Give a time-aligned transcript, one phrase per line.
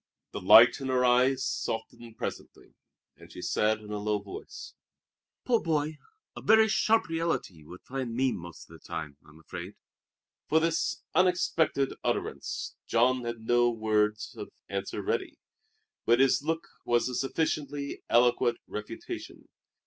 [0.31, 2.73] The light in her eyes softened presently,
[3.15, 4.73] and she said in a low voice:
[5.45, 5.99] "Poor boy,
[6.35, 9.75] a very sharp reality you find me most of the time, I'm afraid."
[10.49, 15.37] For this unexpected utterance Jean had no words of answer ready,
[16.07, 19.47] but his look was a sufficiently eloquent refutation.